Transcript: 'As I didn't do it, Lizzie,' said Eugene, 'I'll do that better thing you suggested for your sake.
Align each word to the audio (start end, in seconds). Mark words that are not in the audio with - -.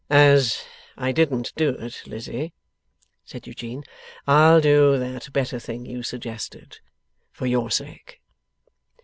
'As 0.09 0.63
I 0.97 1.11
didn't 1.11 1.53
do 1.55 1.75
it, 1.77 2.01
Lizzie,' 2.07 2.53
said 3.23 3.45
Eugene, 3.45 3.83
'I'll 4.27 4.59
do 4.59 4.97
that 4.97 5.31
better 5.31 5.59
thing 5.59 5.85
you 5.85 6.01
suggested 6.01 6.79
for 7.31 7.45
your 7.45 7.69
sake. 7.69 8.19